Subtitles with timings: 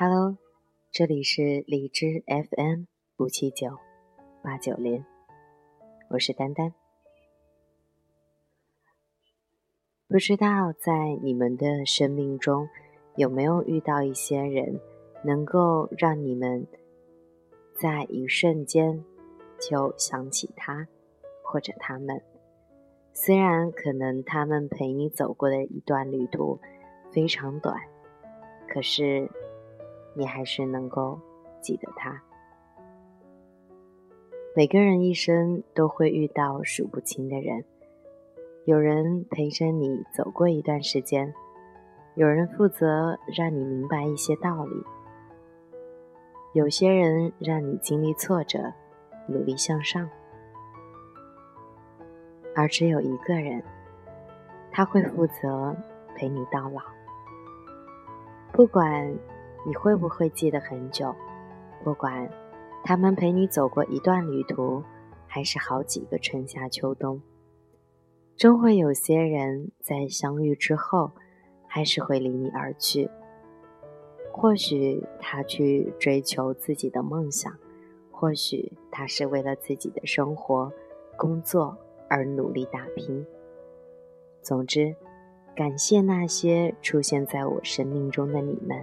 [0.00, 0.38] Hello，
[0.92, 2.84] 这里是荔枝 FM
[3.16, 3.80] 五七九
[4.44, 5.04] 八九零，
[6.08, 6.72] 我是丹丹。
[10.06, 12.68] 不知道在你们的生命中
[13.16, 14.78] 有没有遇到一些人，
[15.24, 16.64] 能够让你们
[17.74, 19.04] 在一瞬间
[19.60, 20.86] 就想起他
[21.42, 22.22] 或者他们。
[23.12, 26.60] 虽然可能他们陪你走过的一段旅途
[27.10, 27.76] 非常短，
[28.68, 29.28] 可是
[30.18, 31.16] 你还是能够
[31.60, 32.20] 记得他。
[34.56, 37.64] 每个人一生都会遇到数不清的人，
[38.64, 41.32] 有人陪着你走过一段时间，
[42.16, 44.82] 有人负责让你明白一些道理，
[46.52, 48.72] 有些人让你经历挫折，
[49.28, 50.10] 努力向上。
[52.56, 53.62] 而只有一个人，
[54.72, 55.76] 他会负责
[56.16, 56.82] 陪你到老。
[58.52, 59.16] 不管
[59.66, 61.14] 你会不会记得很久，
[61.84, 62.30] 不管
[62.84, 64.82] 他们陪你走过一段旅途，
[65.26, 67.20] 还是好几个春夏秋冬，
[68.36, 71.12] 终会有些人在相遇之后，
[71.66, 73.10] 还是会离你而去。
[74.32, 77.52] 或许他去追求自己的梦想，
[78.10, 80.72] 或许他是为了自己的生活、
[81.16, 81.76] 工作。
[82.10, 83.26] 而努力打拼。
[84.40, 84.96] 总之，
[85.54, 88.82] 感谢那些出现在我生命中的你们，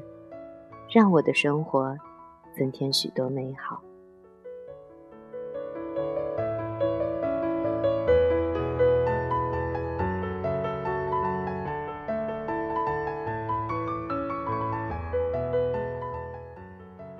[0.95, 1.93] 让我的生活
[2.57, 3.83] 增添许多美好。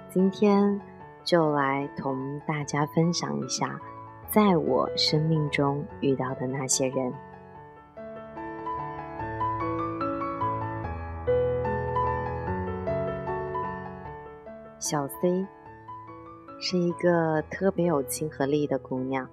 [0.09, 0.79] 今天
[1.25, 3.77] 就来同大家分享一下。
[4.29, 7.13] 在我生命中遇到的那些人，
[14.88, 15.47] 小 C
[16.59, 19.28] 是一个特别有亲和力的姑娘，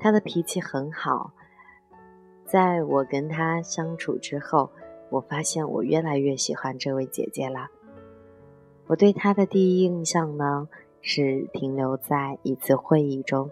[0.00, 1.34] 她的脾气很好。
[2.46, 4.70] 在我跟她相处之后，
[5.10, 7.68] 我发现我越来越喜欢这位姐姐了。
[8.86, 10.66] 我对她的第一印象呢，
[11.02, 13.50] 是停留在一次会议中。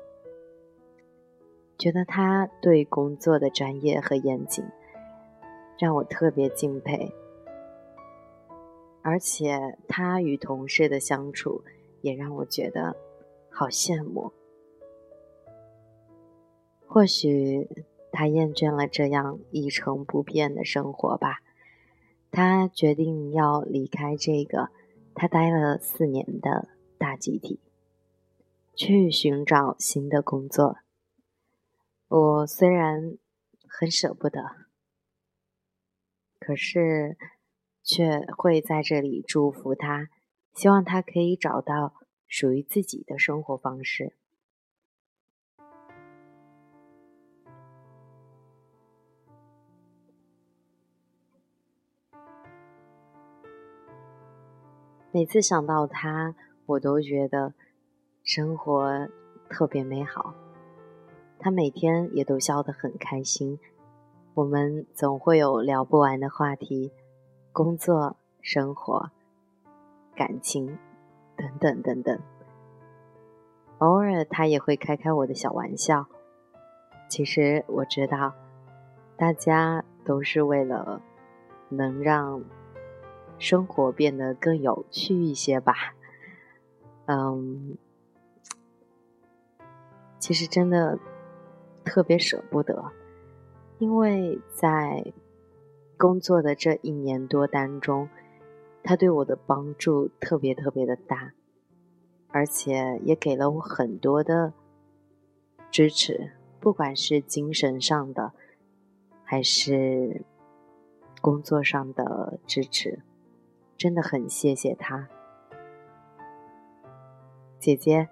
[1.77, 4.65] 觉得他对工作的专业和严谨，
[5.79, 7.13] 让我特别敬佩。
[9.05, 11.63] 而且他与同事的相处，
[12.01, 12.97] 也让我觉得
[13.51, 14.33] 好羡慕。
[16.87, 17.69] 或许
[18.11, 21.43] 他厌倦了这样一成不变的生活吧，
[22.31, 24.71] 他决定要离开这个
[25.15, 27.61] 他待了四年的大集体，
[28.75, 30.79] 去寻找新的工作。
[32.09, 33.19] 我虽然
[33.69, 34.41] 很舍不得，
[36.39, 37.19] 可是
[37.85, 40.09] 却会在这里祝福他，
[40.55, 41.93] 希望他可以找到
[42.27, 44.15] 属于自己的生活方式。
[55.13, 56.35] 每次想到他，
[56.67, 57.55] 我都觉得
[58.25, 59.09] 生活
[59.49, 60.35] 特别美好。
[61.39, 63.61] 他每天也都笑得很开心，
[64.35, 66.91] 我们总会有聊不完的话题，
[67.55, 69.11] 工作、生活、
[70.15, 70.77] 感情，
[71.37, 72.21] 等等等等。
[73.79, 76.07] 偶尔他也会开开我的小玩笑。
[77.09, 78.35] 其实我知道，
[79.17, 81.01] 大家都是为了
[81.71, 82.43] 能让
[83.39, 85.95] 生活变得更有趣一些吧。
[87.07, 87.79] 嗯，
[90.19, 90.99] 其实真的。
[91.87, 92.83] 特别舍不得，
[93.77, 95.13] 因为在
[96.05, 98.11] 工作的这一年多当中，
[98.83, 101.33] 他对我的帮助特别特别的大，
[102.29, 104.53] 而且也给了我很多的
[105.71, 108.33] 支持，不管是精神上的，
[109.25, 110.21] 还是
[111.23, 113.01] 工作上的支持，
[113.79, 115.09] 真的很谢谢他，
[117.59, 118.11] 姐姐，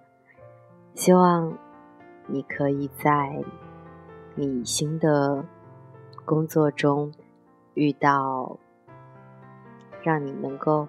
[0.94, 1.58] 希望。
[2.28, 3.42] 你可以在
[4.36, 5.44] 你新的
[6.24, 7.12] 工作中
[7.74, 8.58] 遇到
[10.02, 10.88] 让你能够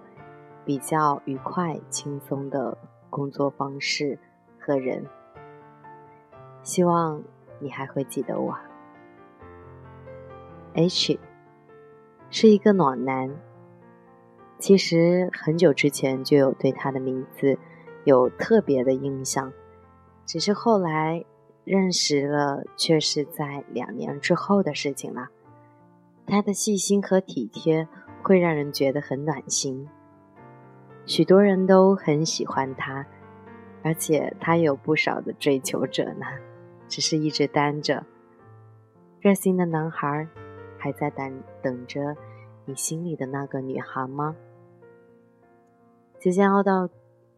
[0.66, 2.78] 比较愉快、轻松的
[3.10, 4.18] 工作方式
[4.60, 5.06] 和人。
[6.62, 7.22] 希望
[7.60, 8.58] 你还会记得我。
[10.74, 11.20] H
[12.30, 13.30] 是一个暖男，
[14.58, 17.60] 其实很久之前就有对他的名字
[18.06, 19.52] 有特别的印象。
[20.26, 21.26] 只是后来
[21.66, 25.28] 认识了，却是在两年之后的事情了。
[26.26, 27.88] 他的细心和体贴
[28.24, 29.88] 会让人觉得很暖心。
[31.06, 33.06] 许多人都很喜欢他，
[33.84, 36.26] 而且他有不少的追求者呢，
[36.88, 38.06] 只是一直单着。
[39.20, 40.28] 热心的男孩
[40.78, 42.16] 还在等等着
[42.66, 44.36] 你心里的那个女孩吗？
[46.20, 46.90] 即将要到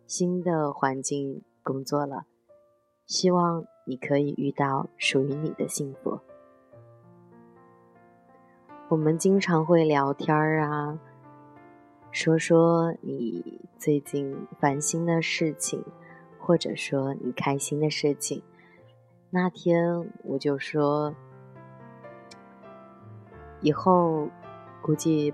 [0.06, 2.26] 新的环境工作了，
[3.08, 6.20] 希望你可以遇到属于你的幸福。
[8.88, 11.00] 我们经常会聊天啊，
[12.12, 15.84] 说说你最近烦心的事情，
[16.38, 18.44] 或者说你开心的事情。
[19.32, 21.16] 那天我就说，
[23.62, 24.30] 以后
[24.84, 25.34] 估计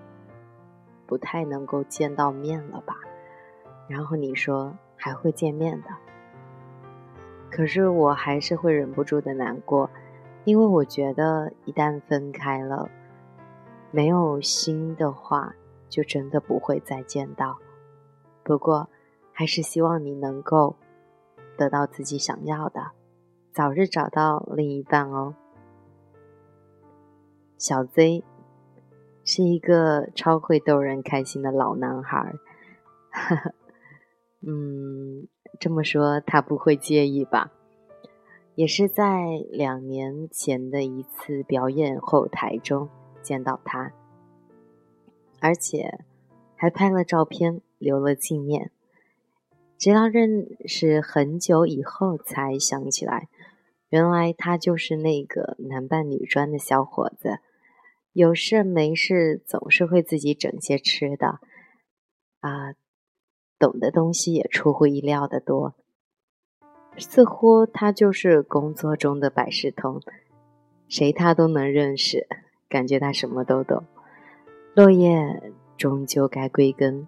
[1.06, 2.95] 不太能够见到面了吧。
[3.89, 5.89] 然后你说还会见面的，
[7.51, 9.89] 可是我还是会忍不住的难过，
[10.45, 12.89] 因为我觉得一旦分开了，
[13.92, 15.56] 没有心的话，
[15.90, 17.58] 就真的不会再见到。
[18.44, 18.90] 不过，
[19.34, 20.76] 还是希望你能够
[21.58, 22.92] 得到自己想要的，
[23.54, 25.36] 早日找到另一半哦。
[27.58, 28.24] 小 Z
[29.24, 32.34] 是一个超会逗人开心的老男孩，
[33.12, 33.54] 呵呵。
[34.44, 35.28] 嗯，
[35.60, 37.52] 这么说他不会介意吧？
[38.56, 42.90] 也是在两年前的一次表演后台中
[43.21, 43.94] 见到他，
[45.39, 46.00] 而且
[46.56, 48.71] 还拍了照片留了纪念。
[49.77, 53.29] 直到认识很久以后才想起来，
[53.89, 57.39] 原来他就是那个男扮女装的小伙子，
[58.13, 61.39] 有事没事总是会自己整些吃的
[62.41, 62.75] 啊。
[63.57, 65.75] 懂的东西也出乎意料的多，
[66.97, 70.01] 似乎他就是工作中的百事通，
[70.88, 72.27] 谁他都能认识，
[72.71, 73.83] 感觉他什么都懂。
[74.73, 77.06] 落叶终究该归根，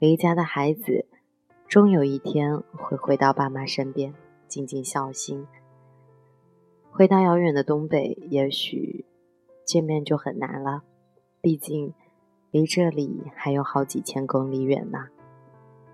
[0.00, 1.06] 离家的孩子
[1.68, 4.12] 终有一天会回到爸妈身边，
[4.48, 5.46] 尽尽孝心。
[6.90, 9.04] 回到遥远的东北，也许
[9.64, 10.82] 见面就很难了，
[11.40, 11.94] 毕竟
[12.50, 14.98] 离这里还有好几千公里远呢。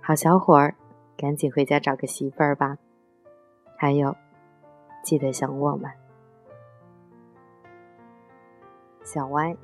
[0.01, 0.75] 好小伙儿，
[1.19, 2.79] 赶紧回家找个媳妇儿吧。
[3.77, 4.17] 还有，
[5.05, 5.91] 记得想我们。
[9.13, 9.57] 小歪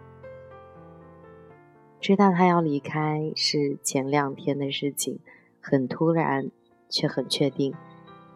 [2.01, 5.21] 知道他要离开是前两天的事情，
[5.61, 6.51] 很突然，
[6.89, 7.73] 却很确定，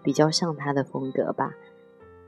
[0.04, 1.52] 比较像他的风格吧。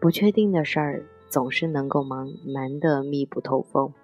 [0.01, 3.95] 不确定的事儿总是能够忙瞒得密不透风。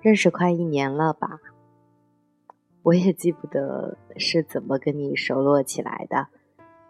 [0.00, 1.38] 认识快一年了吧？
[2.82, 6.26] 我也记不得是怎么跟你熟络起来的，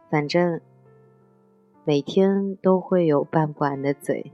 [0.09, 0.59] 反正
[1.85, 4.33] 每天都会有拌不完的嘴。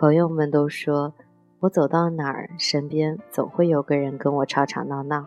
[0.00, 1.12] 朋友们都说
[1.58, 5.26] 我走到哪儿，身边总会有个人跟我吵吵闹闹，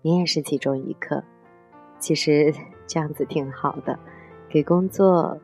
[0.00, 1.22] 你也是其中一个。
[1.98, 2.50] 其实
[2.86, 3.98] 这样子挺好的，
[4.48, 5.38] 给工作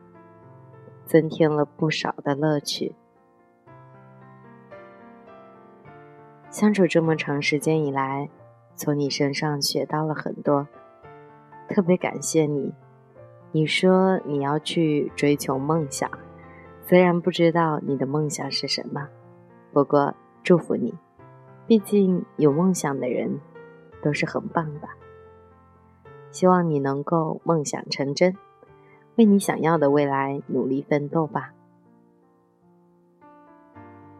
[1.05, 2.95] 增添了不少的乐趣。
[6.49, 8.27] 相处这么长时间以来。
[8.77, 10.67] 从你身上学到了很多，
[11.69, 12.73] 特别感谢你。
[13.53, 16.11] 你说你要去追求梦想，
[16.87, 19.07] 虽然不知道你的梦想是什么，
[19.73, 20.13] 不过
[20.43, 20.93] 祝福你。
[21.65, 23.39] 毕竟有梦想的人
[24.03, 24.87] 都是很棒的。
[26.29, 28.37] 希望你能够梦想成真，
[29.15, 31.53] 为你想要的未来努力奋斗吧。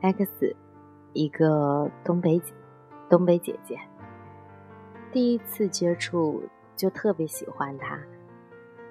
[0.01, 0.55] X，
[1.13, 2.51] 一个东北姐
[3.07, 3.79] 东北姐姐。
[5.11, 6.41] 第一次接触
[6.75, 7.99] 就特别喜欢他，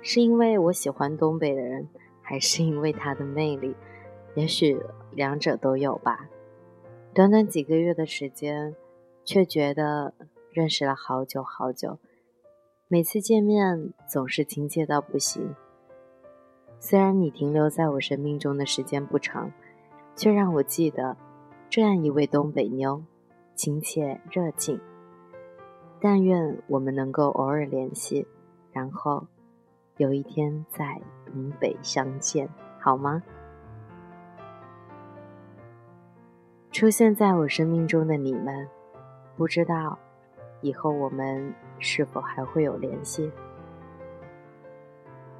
[0.00, 1.88] 是因为我喜欢东北的人，
[2.24, 3.76] 还是因为他的魅力？
[4.34, 4.80] 也许
[5.12, 6.28] 两者都有吧。
[7.14, 8.74] 短短几个月的时间，
[9.24, 10.12] 却觉得
[10.50, 11.98] 认识了好久好久。
[12.88, 15.54] 每次见面总是亲切到不行。
[16.80, 19.52] 虽然你停留在我生命中的时间不长，
[20.16, 21.16] 却让我记得
[21.70, 23.04] 这样一位东北妞，
[23.54, 24.80] 亲切热情。
[26.00, 28.26] 但愿我们能够偶尔联系，
[28.72, 29.26] 然后
[29.96, 32.48] 有一天在东北相见，
[32.80, 33.22] 好吗？
[36.70, 38.68] 出现在我生命中的你们，
[39.36, 39.98] 不知道
[40.60, 43.30] 以后我们是否还会有联系？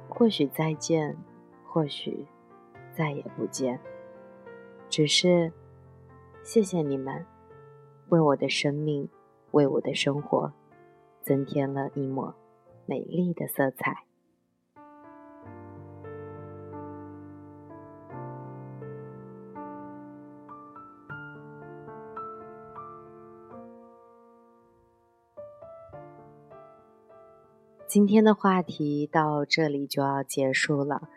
[0.09, 1.15] 或许再见，
[1.65, 2.25] 或许
[2.93, 3.79] 再也不见。
[4.89, 5.51] 只是
[6.43, 7.25] 谢谢你们，
[8.09, 9.09] 为我的生命。
[9.51, 10.51] 为我的生活
[11.21, 12.35] 增添了一抹
[12.85, 14.03] 美丽的色彩。
[27.95, 31.07] 今天的话题到这里就要结束了。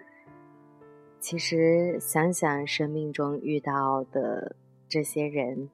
[1.19, 4.55] 其实想想生命中遇到的
[4.89, 5.71] 这些人，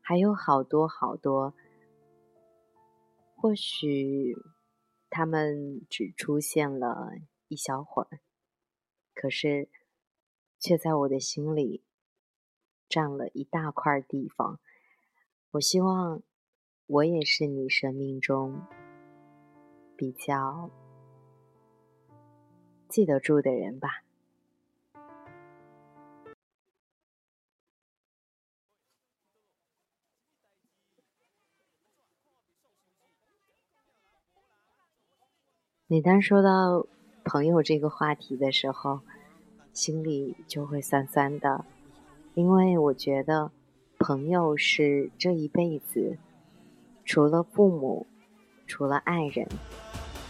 [0.00, 1.54] 还有好多好多。
[3.36, 4.36] 或许
[5.08, 7.12] 他们只出现了
[7.46, 8.18] 一小会儿，
[9.14, 9.68] 可是
[10.58, 11.84] 却在我的心里
[12.88, 14.58] 占了一大块地方。
[15.52, 16.24] 我希望
[16.88, 18.62] 我也是你生命中。
[19.96, 20.70] 比较
[22.88, 24.02] 记得住的人吧。
[35.88, 36.84] 每当说到
[37.24, 39.00] 朋友这个话题的时候，
[39.72, 41.64] 心里就会酸酸的，
[42.34, 43.52] 因为我觉得
[43.98, 46.18] 朋友是这一辈子
[47.04, 48.06] 除了父母，
[48.66, 49.46] 除了爱人。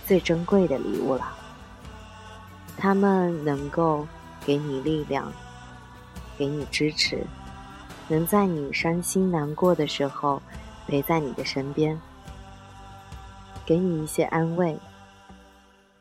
[0.06, 1.36] 最珍贵的礼物了，
[2.76, 4.06] 他们能够
[4.44, 5.32] 给你力量，
[6.38, 7.26] 给你支持，
[8.08, 10.40] 能在你伤心难过的时候
[10.86, 12.00] 陪在你的身边，
[13.66, 14.78] 给你一些安慰。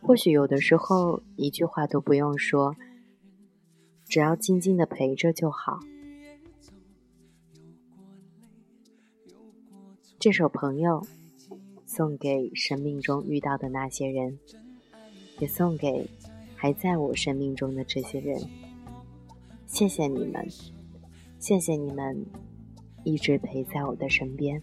[0.03, 2.75] 或许有的时候一句话都不用说，
[4.05, 5.79] 只要静静的陪着就好。
[10.19, 11.01] 这首《朋友》。
[11.95, 14.37] 送给生命中遇到的那些人，
[15.39, 16.05] 也送给
[16.53, 18.37] 还在我生命中的这些人。
[19.65, 20.45] 谢谢你们，
[21.39, 22.25] 谢谢你们
[23.05, 24.61] 一直陪在我的身边。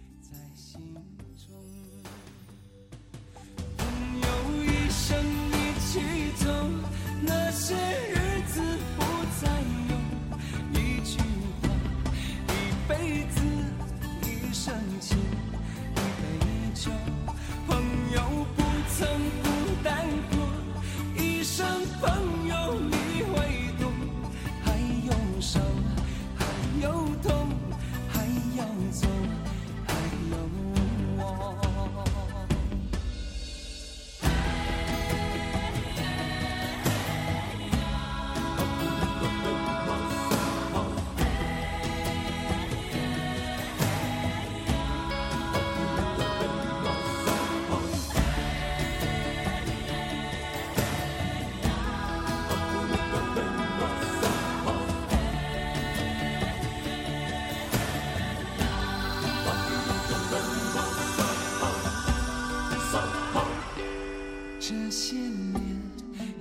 [65.04, 65.18] 千
[65.52, 65.82] 年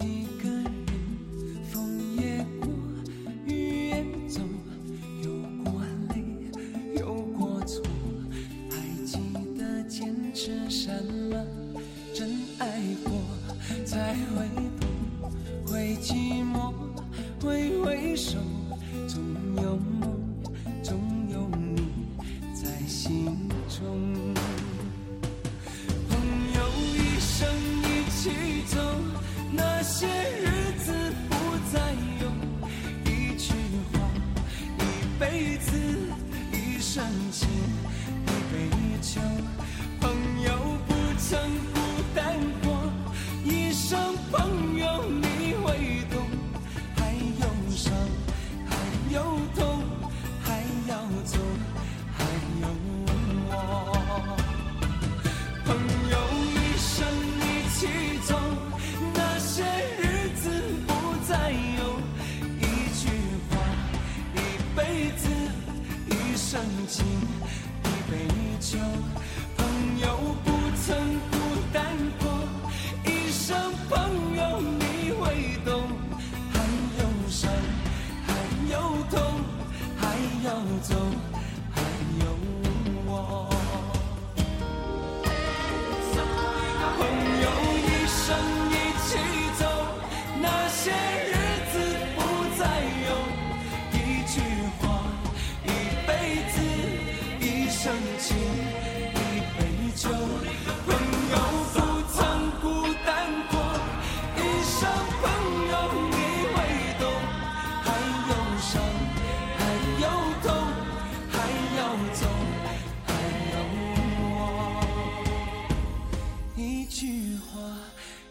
[0.02, 0.41] 一
[67.00, 68.28] 一杯
[68.60, 69.01] 酒。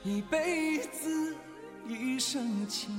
[0.02, 1.36] 一辈子，
[1.86, 2.90] 一生情。